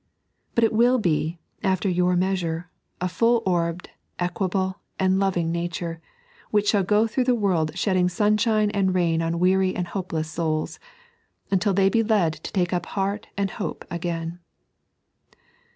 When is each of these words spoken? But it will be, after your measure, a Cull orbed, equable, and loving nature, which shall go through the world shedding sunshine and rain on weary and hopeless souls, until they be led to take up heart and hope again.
But 0.55 0.63
it 0.63 0.73
will 0.73 0.97
be, 0.97 1.37
after 1.61 1.87
your 1.87 2.15
measure, 2.15 2.71
a 2.99 3.07
Cull 3.07 3.43
orbed, 3.45 3.91
equable, 4.17 4.79
and 4.97 5.19
loving 5.19 5.51
nature, 5.51 6.01
which 6.49 6.69
shall 6.71 6.81
go 6.81 7.05
through 7.05 7.25
the 7.25 7.35
world 7.35 7.77
shedding 7.77 8.09
sunshine 8.09 8.71
and 8.71 8.95
rain 8.95 9.21
on 9.21 9.37
weary 9.37 9.75
and 9.75 9.85
hopeless 9.89 10.27
souls, 10.31 10.79
until 11.51 11.75
they 11.75 11.87
be 11.87 12.01
led 12.01 12.33
to 12.33 12.51
take 12.51 12.73
up 12.73 12.87
heart 12.87 13.27
and 13.37 13.51
hope 13.51 13.85
again. 13.91 14.39